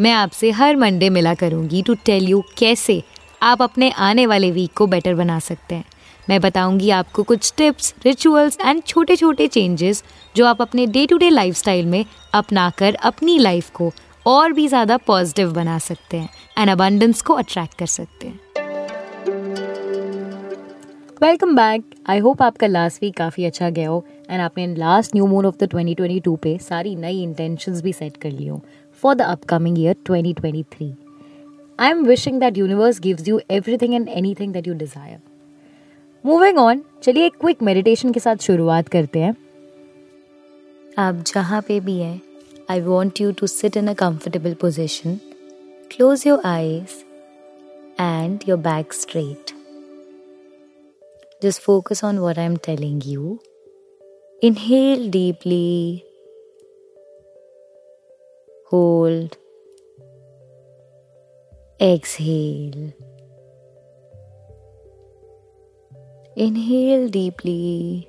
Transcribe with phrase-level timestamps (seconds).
[0.00, 3.02] मैं आपसे हर मंडे मिला करूँगी टू टेल यू कैसे
[3.42, 5.84] आप अपने आने वाले वीक को बेटर बना सकते हैं।
[6.28, 10.02] मैं बताऊँगी आपको कुछ टिप्स रिचुअल्स एंड छोटे छोटे चेंजेस
[10.34, 12.04] जो आप अपने डे टू डे लाइफ में
[12.34, 13.92] अपनाकर अपनी लाइफ को
[14.26, 16.28] और भी ज़्यादा पॉजिटिव बना सकते हैं
[16.58, 18.38] एंड अबंडेंस को अट्रैक्ट कर सकते हैं।
[21.22, 25.26] वेलकम बैक आई होप आपका लास्ट वीक काफ़ी अच्छा गया हो एंड आपने last new
[25.26, 28.60] moon of the 2022 पे सारी नई इंटेंशंस भी सेट कर ली हो।
[29.02, 30.90] For the upcoming year 2023
[31.78, 35.18] I am wishing that universe gives you everything and anything that you desire
[36.24, 39.34] moving on चलिए एक क्विक मेडिटेशन के साथ शुरुआत करते हैं।
[40.98, 42.20] आप जहाँ पे भी हैं
[42.70, 45.16] I want you to sit in a comfortable position
[45.90, 47.04] close your eyes
[48.00, 49.58] and your back straight
[51.42, 53.40] Just focus on what I'm telling you.
[54.42, 56.04] Inhale deeply.
[58.70, 59.36] Hold.
[61.80, 62.92] Exhale.
[66.36, 68.08] Inhale deeply.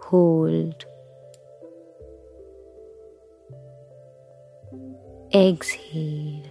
[0.00, 0.86] Hold.
[5.34, 6.44] Exhale.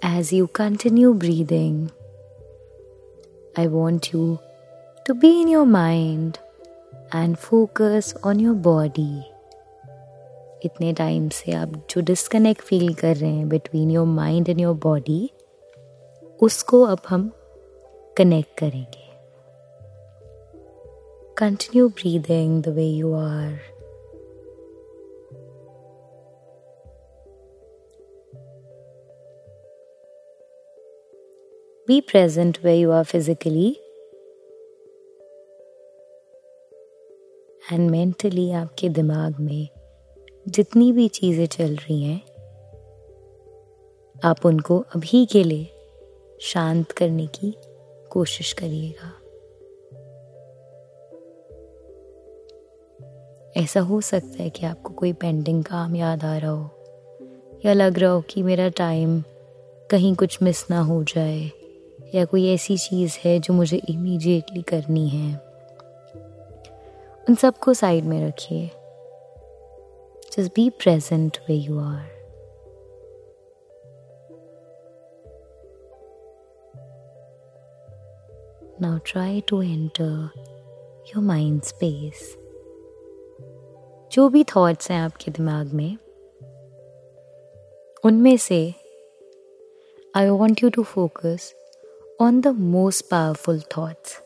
[0.00, 1.90] As you continue breathing,
[3.56, 4.38] I want you
[5.06, 6.38] to be in your mind
[7.14, 9.22] and focus on your body
[10.64, 14.74] इतने time से आप जो disconnect feel कर रहे हैं between your mind and your
[14.74, 15.30] body
[16.42, 17.32] उसको अब हम
[18.16, 19.06] कनेक्ट करेंगे.
[21.36, 23.58] Continue breathing the way you are
[31.88, 33.85] Be present where you are physically.
[37.72, 39.68] And mentally आपके दिमाग में
[40.46, 42.20] जितनी भी चीज़ें चल रही हैं,
[44.16, 45.66] आप उनको अभी के लिए
[46.40, 47.54] शांत करने की
[48.10, 49.12] कोशिश करिएगा।
[53.62, 56.70] ऐसा हो सकता है कि आपको कोई पेंडिंग काम याद आ रहा हो,
[57.66, 59.20] या लग रहा हो कि मेरा टाइम
[59.90, 61.50] कहीं कुछ मिस ना हो जाए,
[62.14, 65.45] या कोई ऐसी चीज़ है जो मुझे इमीडिएटली करनी है।
[67.28, 68.70] उन सबको साइड में रखिए।
[70.32, 72.16] Just be present way you are
[78.80, 80.30] now try to enter
[81.08, 82.36] your mind space
[84.12, 85.96] जो भी थॉट्स हैं आपके दिमाग में,
[88.04, 88.74] उनमें से
[90.16, 91.54] I want you to focus
[92.20, 94.25] on the most powerful thoughts.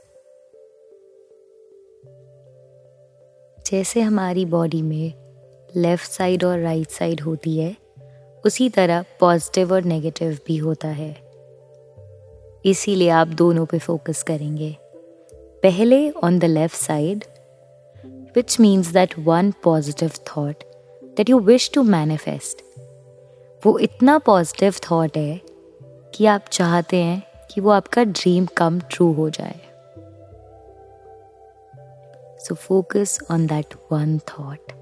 [3.70, 5.12] जैसे हमारी बॉडी में
[5.76, 7.76] लेफ़्ट साइड और राइट साइड होती है,
[8.44, 11.10] उसी तरह पॉजिटिव और नेगेटिव भी होता है।
[12.64, 14.76] इसीलिए आप दोनों पे फोकस करेंगे।
[15.62, 17.24] पहले on the left side
[18.36, 20.64] which means that one positive thought
[21.16, 22.62] that you wish to manifest
[23.62, 25.40] वो इतना पॉजिटिव थॉट है
[26.14, 29.60] कि आप चाहते हैं कि वो आपका ड्रीम कम ट्रू हो जाए।
[32.42, 34.72] So focus on that one thought.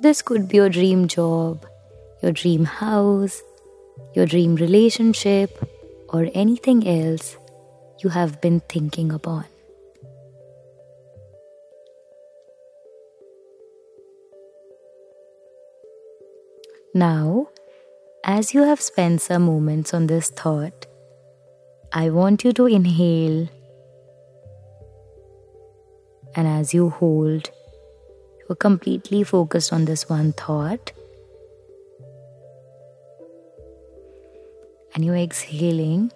[0.00, 1.66] This could be your dream job,
[2.22, 3.42] your dream house,
[4.14, 5.58] your dream relationship,
[6.08, 7.36] or anything else
[8.02, 9.44] you have been thinking upon.
[16.92, 17.48] Now,
[18.24, 20.86] as you have spent some moments on this thought,
[21.92, 23.48] I want you to inhale.
[26.36, 27.50] And as you hold,
[28.38, 30.92] you're completely focused on this one thought.
[34.94, 36.12] And you're exhaling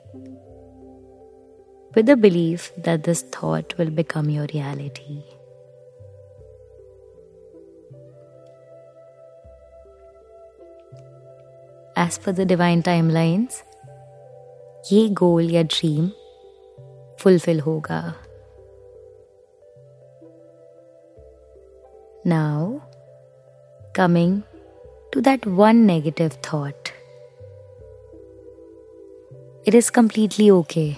[1.96, 5.24] with the belief that this thought will become your reality.
[11.96, 13.62] As per the divine timelines,
[14.92, 16.08] ये goal या dream
[17.20, 18.00] fulfil होगा।
[22.26, 22.78] Now
[23.96, 24.40] coming
[25.12, 26.88] to that one negative thought
[29.68, 30.88] it is completely okay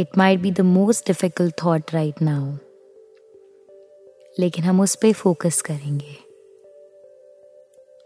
[0.00, 2.52] it might be the most difficult thought right now
[4.38, 6.27] लेकिन हम उस पर focus करेंगे।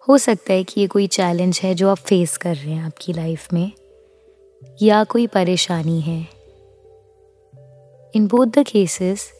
[0.08, 3.12] हो सकता है कि ये कोई चैलेंज है जो आप फेस कर रहे हैं आपकी
[3.12, 3.72] लाइफ में,
[4.82, 6.28] या कोई परेशानी है।
[8.14, 9.32] In both the cases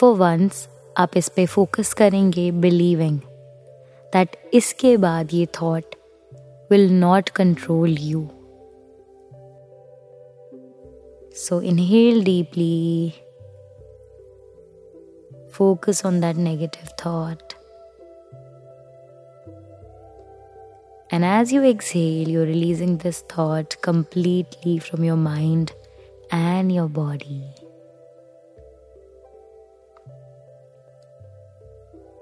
[0.00, 3.18] for once आप इस पे फोकस करेंगे बिलीविंग
[4.12, 5.94] दैट इसके बाद ये thought
[6.70, 8.28] will not control you
[11.34, 13.12] so inhale deeply
[15.52, 17.52] focus on that negative thought
[21.09, 25.73] And as you exhale, you're releasing this thought completely from your mind
[26.31, 27.41] and your body.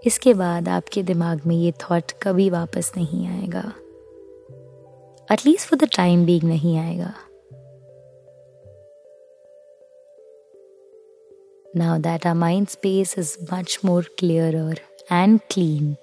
[0.04, 3.64] इसके बाद आपके दिमाग में ये थॉट कभी वापस नहीं आएगा
[5.28, 7.14] at least for the time being नहीं आएगा
[11.78, 14.80] now that our mind space is much more clearer
[15.12, 15.96] and clean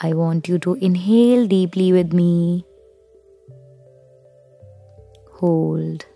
[0.00, 2.64] I want you to inhale deeply with me.
[5.32, 6.06] Hold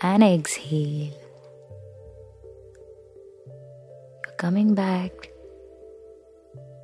[0.00, 1.12] and exhale.
[4.24, 5.30] You're coming back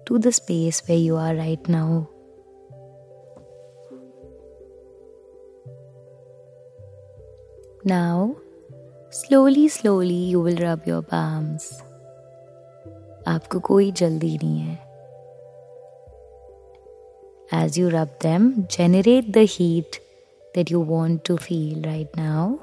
[0.05, 2.11] to the space where you are right now.
[7.83, 8.37] Now,
[9.09, 11.83] slowly, slowly you will rub your palms.
[13.28, 14.78] आपको कोई जल्दी नहीं है
[17.52, 20.00] As you rub them, generate the heat
[20.54, 22.60] that you want to feel right now.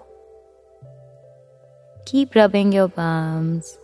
[2.05, 3.79] Keep rubbing your palms.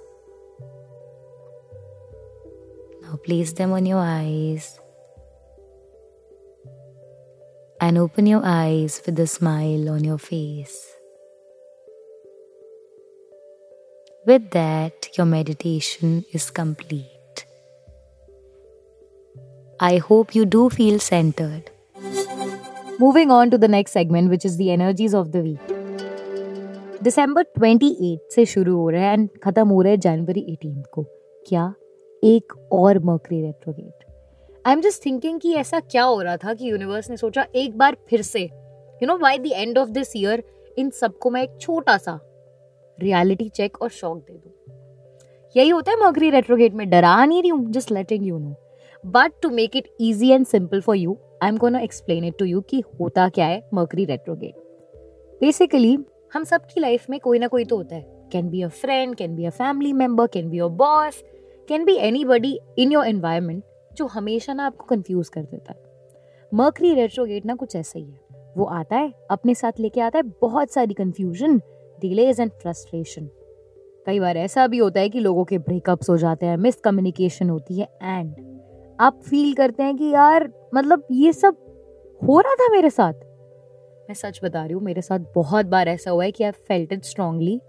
[3.02, 4.78] Now place them on your eyes
[7.80, 10.76] and open your eyes with a smile on your face.
[14.27, 17.45] With that, your meditation is complete.
[19.79, 21.69] I hope you do feel centered.
[22.99, 25.73] Moving on to the next segment, which is the energies of the week.
[27.03, 31.03] दिसंबर 28 से शुरू हो रहा है and खत्म हो रहा है जनवरी 18 को
[31.47, 31.73] क्या
[32.23, 34.05] एक और Mercury retrograde
[34.65, 37.77] I am just thinking कि ऐसा क्या हो रहा था कि यूनिवर्स ने सोचा एक
[37.77, 40.43] बार फिर से you know by the end of this year
[40.77, 42.19] इन सबको मैं एक छोटा सा
[42.99, 44.51] रियलिटी चेक और शॉक दे दूँ।
[45.55, 48.55] यही होता है मर्करी रेट्रोगेट में डरा नहीं रही हूँ just letting you know
[49.03, 52.45] but to make it easy and simple for you I am gonna explain it to
[52.45, 54.55] you कि होता क्या है मर्करी रेट्रोगेट
[55.41, 55.97] बेसिकली
[56.33, 59.35] हम सबकी लाइफ में कोई ना कोई तो होता है। Can be a friend can
[59.35, 61.23] be a family member can be a boss
[61.69, 61.95] can be
[62.25, 63.63] anybody in your environment
[63.97, 65.79] जो हमेशा ना आपको कंफ्यूज कर देता है।
[66.51, 70.23] मर्करी रेट्रोगेट ना कुछ ऐसा ही है। वो आता है, अपने साथ लेके आता है,
[70.41, 71.59] बहुत सारी कंफ्यूजन
[72.01, 73.29] डिलेज एंड फ्रस्ट्रेशन
[74.07, 77.79] कई बार ऐसा भी होता है कि लोगों के ब्रेकअप्स हो जाते हैं मिसकम्युनिकेशन होती
[77.79, 78.35] है एंड
[78.99, 81.57] आप फील करते हैं कि यार मतलब ये सब
[82.21, 83.13] हो रहा था मेरे साथ।
[84.09, 86.93] मैं सच बता रही हूँ, मेरे साथ बहुत बार ऐसा हुआ है कि आई फेल्ट
[86.93, 87.59] इट स्ट्रांगली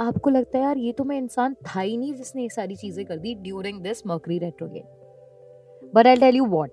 [0.00, 3.04] आपको लगता है, यार, ये तो मैं इंसान था ही नहीं जिसने ये सारी चीज़ें
[3.06, 6.70] कर दी during this Mercury retrograde but I tell you what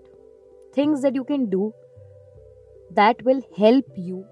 [0.77, 1.71] things that you can do
[2.91, 4.23] that will help you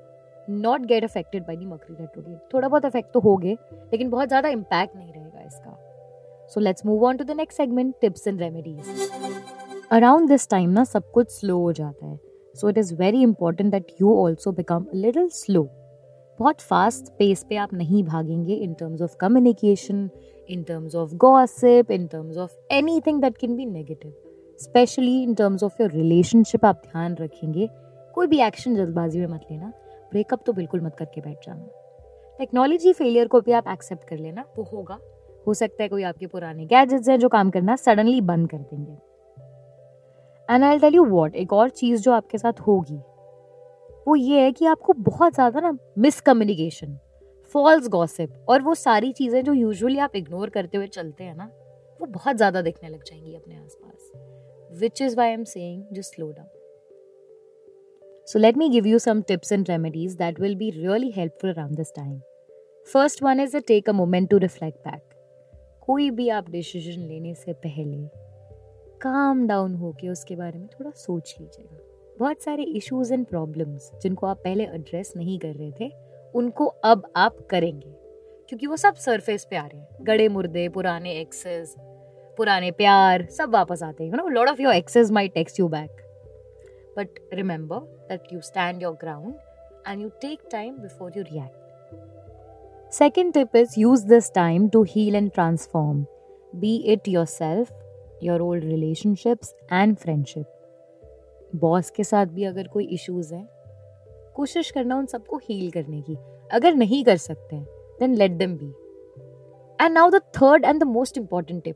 [0.49, 3.53] not get affected by the Mercury retrograde थोड़ा बहुत अफेक्ट तो हो गए
[3.91, 5.77] लेकिन बहुत ज़्यादा इम्पैक्ट नहीं रहेगा इसका।
[6.51, 9.09] So let's move on to the next segment tips and remedies
[9.91, 12.19] around this time ना सब कुछ स्लो हो जाता है।
[12.55, 15.67] So it is very important that you also become little slow
[16.39, 20.09] बहुत फास्ट पेस पे आप नहीं भागेंगे in terms of communication
[20.49, 22.51] in terms of gossip in terms of
[23.07, 24.13] anything that can be negative
[24.59, 27.69] specially in terms of your relationship आप ध्यान रखेंगे।
[28.15, 29.71] कोई भी एक्शन जल्दबाजी में मत लेना।
[30.11, 31.65] ब्रेकअप तो बिल्कुल मत करके बैठ जाना।
[32.39, 34.99] टेक्नोलॉजी फेलियर को भी आप एक्सेप्ट कर लेना। वो होगा।
[35.47, 38.93] हो सकता है कोई आपके पुराने गैजेट्स हैं जो काम करना सडनली बंद कर देंगे।
[40.49, 42.97] And I tell you what एक और चीज़ जो आपके साथ होगी
[44.07, 46.97] वो ये है कि आपको बहुत ज़्यादा ना मिसकम्युनिकेशन
[47.55, 51.49] फॉल्स गॉसिप और वो सारी चीज़ें जो यूजुअली आप इग्नोर करते हुए चलते हैं ना
[51.99, 54.11] वो बहुत ज़्यादा दिखने लग जाएँगी अपने आसपास।
[54.79, 56.47] Which is why am saying just slow down
[58.33, 61.71] So, let me give you some tips and remedies that will be really helpful around
[61.71, 62.19] this time.
[62.95, 64.99] First one is to take a moment to reflect back.
[65.81, 68.07] कोई भी आप decision लेने से पहले
[69.01, 71.77] calm down होके उसके बारे में थोड़ा सोच लीजिएगा।
[72.19, 75.91] बहुत सारे इश्यूज़ एंड प्रॉब्लम्स जिनको आप पहले एड्रेस नहीं कर रहे थे,
[76.35, 77.91] उनको अब आप करेंगे।
[78.49, 81.75] क्योंकि वो सब सरफेस पे आ रहे हैं। गड़े मुर्दे, पुराने एक्सेस
[82.37, 85.67] पुराने प्यार सब वापस आते हैं। You know lot of your exes may text you
[85.67, 85.91] back
[86.97, 89.35] but remember that you stand your ground
[89.87, 91.63] and you take time before you react
[92.91, 96.05] Second tip is use this time to heal and transform,
[96.53, 97.71] be it yourself,
[98.21, 100.45] your old relationships, and friendship.
[101.55, 103.47] Boss के साथ भी अगर कोई issues हैं
[104.35, 106.15] कोशिश करना उन सबको हील करने की।
[106.51, 107.65] अगर नहीं कर सकते हैं
[107.99, 108.69] then let them be
[109.79, 111.75] and now the third and the most important tip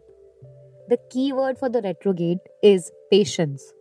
[0.89, 3.74] the key word for the retrograde is patience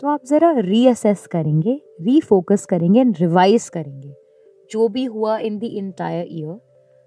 [0.00, 4.14] तो आप ज़रा रीअसेस करेंगे रीफोकस करेंगे एंड रिवाइज करेंगे
[4.70, 6.58] जो भी हुआ in the entire year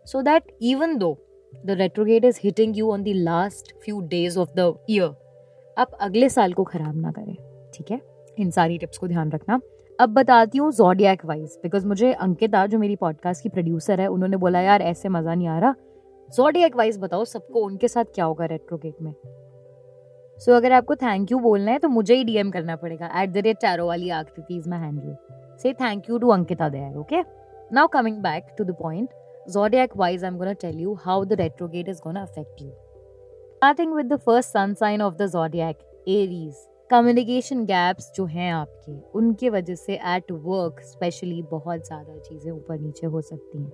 [0.05, 1.17] so that even though
[1.65, 5.15] the retrograde is hitting you on the last few days of the year
[5.77, 7.36] आप अगले साल को खराब ना करें,
[7.74, 8.01] ठीक है?
[8.39, 9.60] इन सारी टिप्स को ध्यान रखना।
[10.00, 14.38] अब बताती हूँ जोडियाक वाइज बिकॉज़ मुझे अंकिता जो मेरी पॉडकास्ट की प्रोड्यूसर है, उन्होंने
[14.38, 15.75] बोला, यार, ऐसे मज़ा नहीं आ रहा।
[16.29, 19.13] जोडियाक वाइज बताओ सबको उनके साथ क्या होगा रेट्रोगेट में।
[20.39, 23.29] सो so, अगर आपको थैंक यू बोलना है तो मुझे ही डीएम करना पड़ेगा। एट
[23.29, 25.15] द रेट टैरो वाली आकृति इज़ माई हैंडल
[25.63, 27.22] से thank you to Ankita there okay
[27.74, 29.10] now coming back to the point
[30.00, 32.72] wise i'm going to tell you how the retrograde is going to affect you.
[33.62, 36.60] Starting with the first sun sign of the zodiac aries.
[36.89, 42.79] Communication gaps जो हैं आपके उनके वजह से at work specially बहुत ज़्यादा चीज़ें ऊपर
[42.79, 43.69] नीचे हो सकती हैं।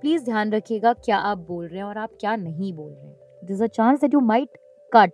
[0.00, 3.46] प्लीज़ ध्यान रखिएगा क्या आप बोल रहे हैं और आप क्या नहीं बोल रहे हैं।
[3.46, 4.58] This a chance that you might
[4.92, 5.12] cut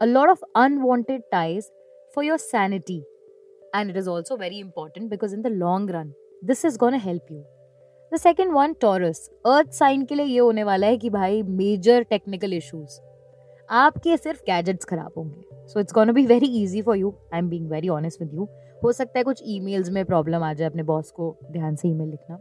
[0.00, 1.70] a lot of unwanted ties
[2.14, 2.98] for your sanity
[3.76, 7.32] and it is also very important because in the long run this is gonna help
[7.32, 7.42] you
[8.12, 12.02] the second one Taurus earth sign के लिए ये होने वाला है कि भाई major
[12.10, 13.00] technical issues
[13.68, 15.42] आपके सिर्फ़ गैजेट्स खराब होंगे.
[15.66, 18.48] So it's gonna be very easy for you I am being very honest with you
[18.84, 22.08] हो सकता है कुछ ईमेल्स में प्रॉब्लम आ जाए अपने बॉस को ध्यान से ईमेल
[22.08, 22.34] लिखना.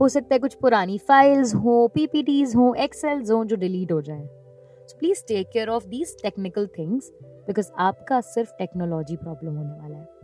[0.00, 4.26] हो सकता है कुछ पुरानी फाइल्स हो पीपीटीज हो एक्सेल्स हो जो डिलीट हो जाए.
[4.88, 7.10] So please take care of these technical things
[7.46, 10.22] because आपका सिर्फ़ टेक्नोलॉजी प्रॉब्लम होने वाला है।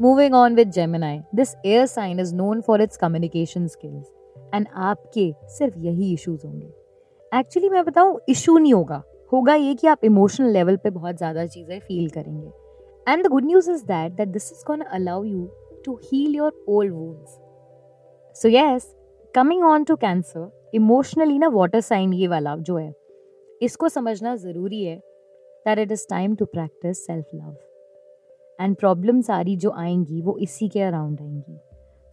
[0.00, 4.12] Moving on with Gemini this air sign is known for its communication skills
[4.54, 6.72] and आपके सिर्फ़ यही इश्यूज़ होंगे।
[7.32, 9.02] एक्चुअली मैं बताऊँ इशू नहीं होगा।
[9.32, 12.50] होगा ये कि आप इमोशनल लेवल पे बहुत ज़्यादा चीज़ें फील करेंगे।
[13.06, 15.46] And the good news is that that this is gonna allow you
[15.84, 17.38] to heal your old wounds
[18.36, 18.94] so yes
[19.34, 22.92] coming on to Cancer emotionally ना वाटर साइन ये वाला जो है
[23.62, 24.96] इसको समझना ज़रूरी है
[25.66, 27.56] that it is time to practice self love
[28.58, 31.58] and problem सारी जो आएँगी, वो इसी के अराउंड आएँगी.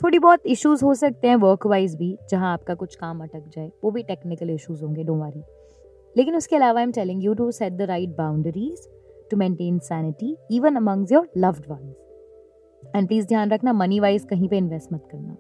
[0.01, 3.71] थोड़ी बहुत इश्यूज़ हो सकते हैं वर्क वाइज भी, जहाँ आपका कुछ काम अटक जाए,
[3.83, 5.43] वो भी टेक्निकल इश्यूज़ होंगे डो वारी
[6.15, 8.87] लेकिन उसके अलावा I am telling you to set the right boundaries
[9.31, 14.47] to maintain sanity even amongst your loved ones and please ध्यान रखना मनी वाइज कहीं
[14.49, 15.35] पे इन्वेस्ट मत करना.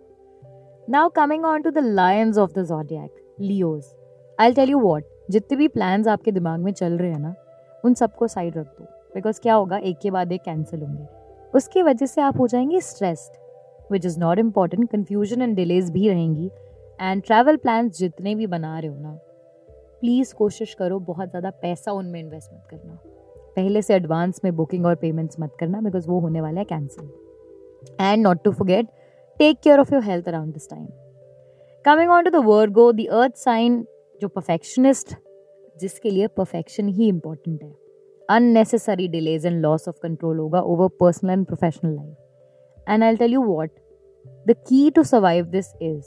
[0.87, 3.85] Now coming on to the lions of the zodiac Leos
[4.37, 7.33] I tell you what जितने भी plans आपके दिमाग में चल रहे हैं ना,
[7.83, 8.83] उन सबको साइड रख दो।
[9.15, 11.07] बिकॉज़ क्या होगा, एक के बाद एक कैंसिल होंगे।
[11.53, 13.37] उसकी वजह से आप हो जाएँगे stressed
[13.91, 16.49] which is not important confusion and delays भी रहेंगी।
[16.99, 19.19] एंड ट्रैवल प्लान जितने भी बना रहे हो ना
[20.01, 22.99] प्लीज़ कोशिश करो बहुत ज़्यादा पैसा उनमें इन्वेस्ट मत करना।
[23.55, 27.09] पहले से एडवांस में बुकिंग और पेमेंट्स मत करना बिकॉज़ वो होने वाला है cancel
[28.01, 28.87] and not to forget
[29.39, 30.85] take care of your health around this time
[31.85, 32.43] coming on to the
[32.73, 33.85] Virgo the earth sign
[34.21, 35.13] जो परफेक्शनिस्ट
[35.81, 37.73] जिसके लिए परफेक्शन ही इम्पोर्टेंट है।
[38.29, 43.33] Unnecessary delays and loss of control होगा over personal and professional life and I tell
[43.33, 43.71] you what
[44.47, 46.03] the key to survive this is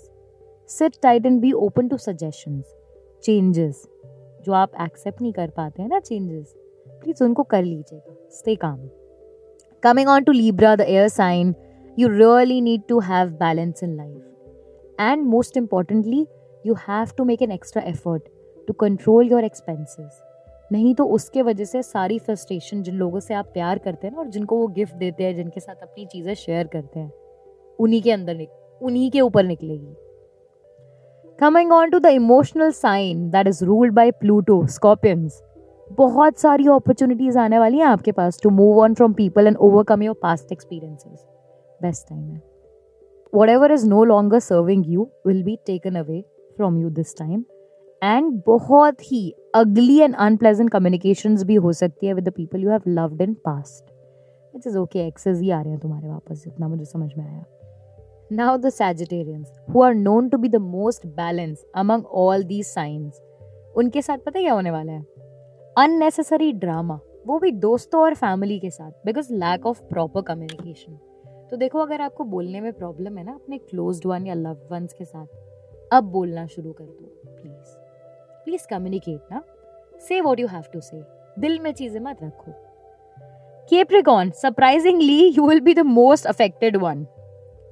[0.70, 2.74] sit tight and be open to suggestions
[3.24, 3.86] changes
[4.44, 6.54] जो आप accept नहीं कर पाते हैं ना changes
[6.86, 8.78] please उनको कर लीजिएगा। Stay calm
[9.82, 11.54] coming on to Libra the air sign
[11.96, 16.26] you really need to have balance in life and most importantly
[16.66, 18.22] you have to make an extra effort
[18.68, 20.12] to control your expenses.
[20.72, 24.20] नहीं तो उसके वजह से सारी frustration जिन लोगों से आप प्यार करते हैं ना
[24.20, 27.12] और जिनको वो गिफ्ट देते हैं, जिनके साथ अपनी चीज़ें शेयर करते हैं,
[27.78, 28.46] उन्हीं के अंदर
[28.80, 29.94] उन्हीं के ऊपर निकलेगी।
[31.38, 35.42] Coming on to the emotional sign that is ruled by Pluto Scorpions
[35.90, 40.02] बहुत सारी अपॉर्चुनिटीज़ आने वाली हैं आपके पास to move on from people and overcome
[40.02, 41.24] your past experiences
[41.80, 42.42] best time है।
[43.48, 46.24] Whatever is no longer serving you will be taken away
[46.56, 47.44] from you this time
[48.02, 49.22] and बहुत ही
[49.54, 53.34] अगली एंड अनप्लेजेंट कम्युनिकेशन भी हो सकती है with the people you have loved in
[53.44, 53.90] past
[54.54, 57.44] it's is okay exes ही आ रहे हैं तुम्हारे वापस, जितना मुझे समझ में आया।
[58.32, 63.20] Now the Sagittarians who are known to be the most balance among all these signs
[63.76, 65.04] उनके साथ पता क्या होने वाला है?
[65.76, 70.98] अननेसेसरी ड्रामा वो भी दोस्तों और फैमिली के साथ because lack of proper communication
[71.50, 74.92] तो देखो, अगर आपको बोलने में प्रॉब्लम है ना, अपने क्लोज वन या लव वंस
[74.92, 75.26] के साथ
[75.92, 77.76] अब बोलना शुरू कर दो प्लीज़
[78.44, 79.42] प्लीज़ कम्युनिकेट ना.
[80.00, 81.02] से वॉट यू हैव टू से
[81.38, 82.52] दिल में चीज़ें मत रखो.
[83.70, 87.04] Capricorn surprisingly you will be the most affected one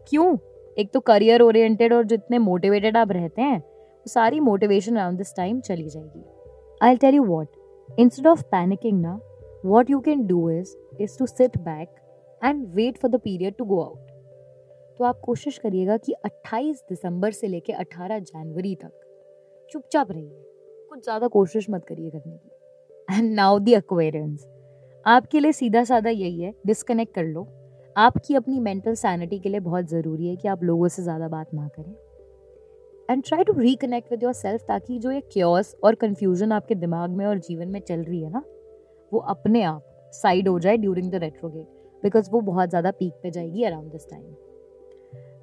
[0.09, 0.37] क्यों?
[0.77, 5.35] एक तो करियर ओरिएंटेड और जितने मोटिवेटेड आप रहते हैं, वो सारी मोटिवेशन अराउंड दिस
[5.37, 6.25] टाइम चली जाएगी.
[6.81, 9.19] I tell you what instead of panicking ना
[9.65, 11.89] what you can do is is to sit back
[12.43, 14.10] and wait for the period to go out
[15.01, 18.91] तो आप कोशिश करिएगा कि 28 दिसंबर से लेकर 18 जनवरी तक
[19.71, 20.43] चुपचाप रहिए।
[20.91, 24.45] कुछ ज़्यादा कोशिश मत करिए करने की। एंड नाउ दी अक्वेरियंस
[25.07, 27.47] आपके लिए सीधा साधा यही है डिस्कनेक्ट कर लो।
[27.97, 31.55] आपकी अपनी मेंटल सैनिटी के लिए बहुत ज़रूरी है कि आप लोगों से ज़्यादा बात
[31.55, 31.95] ना करें।
[33.09, 37.25] And try to reconnect with yourself ताकि जो ये क्योस और कन्फ्यूज़न आपके दिमाग में
[37.27, 38.45] और जीवन में चल रही है ना,
[39.13, 41.67] वो अपने आप साइड हो जाए ड्यूरिंग द रेट्रोगेट
[42.03, 44.50] बिकॉज़ वो बहुत ज़्यादा पीक पे जाएगी around this time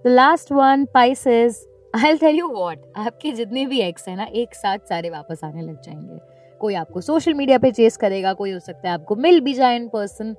[0.06, 4.56] the last one Pisces I tell you what आपके जितने भी एक्स है ना, एक
[4.56, 6.20] साथ सारे वापस आने लग जाएँगे।
[6.62, 9.75] कोई आपको सोशल मीडिया पे चेस करेगा, कोई हो सकता है आपको मिल भी जाए
[9.75, 10.34] in person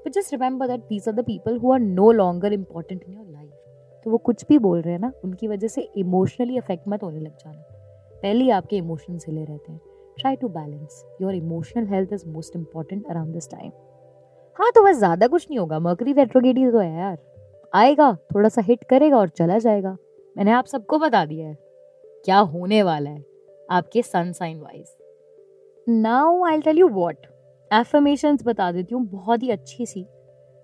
[0.00, 3.26] but just remember that these are the people who are no longer important in your
[3.26, 3.50] life
[4.06, 7.20] तो वो कुछ भी बोल रहे हैं ना, उनकी वजह से इमोशनली अफेक्ट मत होने
[7.20, 7.60] लग जाना।
[8.14, 9.80] पहले ही आपके इमोशंस हिले रहते हैं।
[10.18, 13.70] Try to balance your emotional health is most important around this time
[14.58, 17.16] हाँ तो बस ज़्यादा कुछ नहीं होगा। मकरी रेट्रोगेट ही तो है यार।
[17.74, 19.96] आएगा थोड़ा सा हिट करेगा और चला जाएगा।
[20.36, 21.56] मैंने आप सबको बता दिया है।
[22.24, 23.24] क्या होने वाला है
[23.70, 24.96] आपके sun sign wise
[25.86, 27.26] now I tell you what
[27.70, 30.06] affirmations बता देती हूँ, बहुत ही अच्छी सी,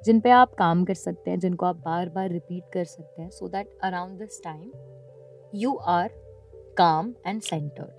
[0.02, 3.30] जिन पे आप काम कर सकते हैं, जिनको आप बार बार रिपीट कर सकते हैं
[3.30, 4.70] so that around this time
[5.54, 6.10] you are
[6.78, 7.98] calm and centered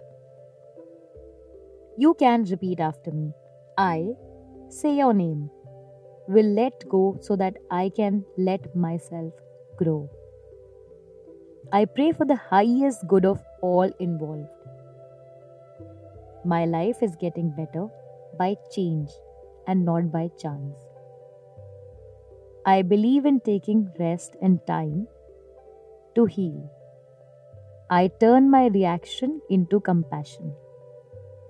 [1.99, 3.31] you can repeat after me
[3.79, 4.13] I
[4.71, 5.47] say your name
[6.28, 9.32] will let go so that I can let myself
[9.76, 10.10] grow.
[11.72, 14.48] I pray for the highest good of all involved.
[16.44, 17.88] My life is getting better
[18.38, 19.10] by change
[19.66, 20.76] and not by chance.
[22.64, 25.08] I believe in taking rest and time
[26.14, 26.70] to heal.
[27.90, 30.54] I turn my reaction into compassion.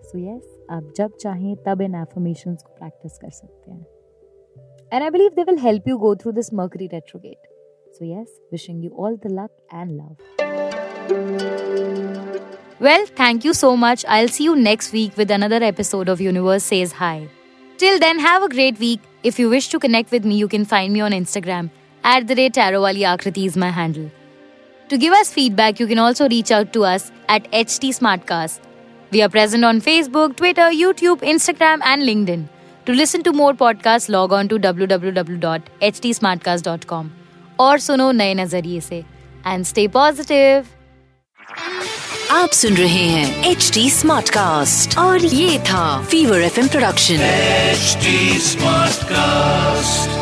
[0.03, 3.85] So yes, आप जब चाहें तब इन affirmations को practice कर सकते हैं
[4.92, 7.38] and I believe they will help you go through this Mercury retrograde.
[7.94, 10.18] So, yes, wishing you all the luck and love.
[12.80, 14.04] Well, thank you so much.
[14.08, 17.30] I'll see you next week with another episode of Universe Says Hi.
[17.78, 19.00] Till then, have a great week.
[19.24, 21.70] If you wish to connect with me, you can find me on Instagram.
[22.04, 24.12] At the rate Tarowali Akriti is my handle.
[24.90, 28.60] To give us feedback, you can also reach out to us at HT Smartcast.
[29.12, 32.50] We are present on Facebook, Twitter, YouTube, Instagram, and LinkedIn.
[32.88, 36.44] To listen to more podcast log on to W W W dot H T smart
[36.44, 37.10] cast dot com
[37.60, 39.04] और सुनो नए नज़रिए से।
[39.48, 40.66] And stay positive
[42.32, 47.16] आप सुन रहे हैं H T smart cast और ये था Fever F M production
[47.16, 47.98] H
[48.42, 50.21] smart cast